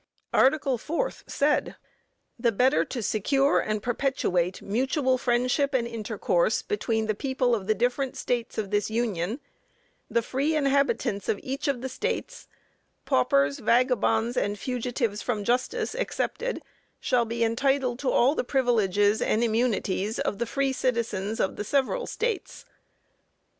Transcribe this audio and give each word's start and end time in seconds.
Article 0.33 0.79
4th 0.79 1.29
said: 1.29 1.75
"The 2.39 2.51
better 2.51 2.83
to 2.85 3.03
secure 3.03 3.59
and 3.59 3.83
perpetuate 3.83 4.59
mutual 4.63 5.19
friendship 5.19 5.75
and 5.75 5.87
intercourse 5.87 6.63
between 6.63 7.05
the 7.05 7.13
people 7.13 7.53
of 7.53 7.67
the 7.67 7.75
different 7.75 8.17
States 8.17 8.57
of 8.57 8.71
this 8.71 8.89
Union, 8.89 9.39
the 10.09 10.23
free 10.23 10.55
inhabitants 10.55 11.29
of 11.29 11.39
each 11.43 11.67
of 11.67 11.81
the 11.81 11.87
States, 11.87 12.47
(paupers, 13.05 13.59
vagabonds 13.59 14.35
and 14.37 14.57
fugitives 14.57 15.21
from 15.21 15.43
justice 15.43 15.93
excepted,) 15.93 16.63
shall 16.99 17.25
be 17.25 17.43
entitled 17.43 17.99
to 17.99 18.09
all 18.09 18.33
the 18.33 18.43
privileges 18.43 19.21
and 19.21 19.43
immunities 19.43 20.17
of 20.17 20.39
the 20.39 20.47
free 20.47 20.73
citizens 20.73 21.39
of 21.39 21.57
the 21.57 21.63
several 21.63 22.07
States." 22.07 22.65